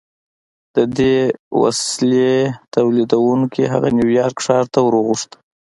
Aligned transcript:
د 0.75 0.77
دې 0.97 1.15
وسیلې 1.61 2.31
تولیدوونکي 2.75 3.63
هغه 3.73 3.87
نیویارک 3.97 4.37
ښار 4.45 4.65
ته 4.73 4.79
ور 4.83 4.93
وغوښت 4.97 5.31